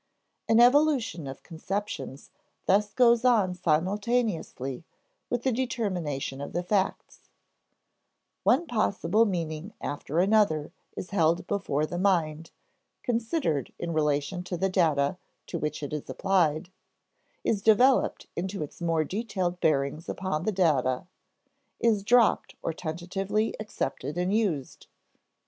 An 0.49 0.59
evolution 0.59 1.27
of 1.27 1.43
conceptions 1.43 2.31
thus 2.65 2.91
goes 2.91 3.23
on 3.23 3.53
simultaneously 3.53 4.83
with 5.29 5.43
the 5.43 5.51
determination 5.51 6.41
of 6.41 6.53
the 6.53 6.63
facts; 6.63 7.29
one 8.41 8.65
possible 8.65 9.25
meaning 9.25 9.75
after 9.79 10.17
another 10.19 10.71
is 10.97 11.11
held 11.11 11.45
before 11.45 11.85
the 11.85 11.99
mind, 11.99 12.49
considered 13.03 13.71
in 13.77 13.93
relation 13.93 14.43
to 14.45 14.57
the 14.57 14.69
data 14.69 15.19
to 15.45 15.59
which 15.59 15.83
it 15.83 15.93
is 15.93 16.09
applied, 16.09 16.71
is 17.43 17.61
developed 17.61 18.25
into 18.35 18.63
its 18.63 18.81
more 18.81 19.03
detailed 19.03 19.59
bearings 19.59 20.09
upon 20.09 20.45
the 20.45 20.51
data, 20.51 21.05
is 21.79 22.01
dropped 22.03 22.55
or 22.63 22.73
tentatively 22.73 23.53
accepted 23.59 24.17
and 24.17 24.33
used. 24.33 24.87